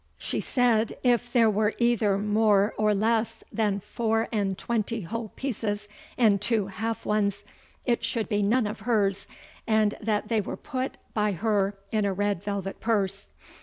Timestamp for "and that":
9.67-10.27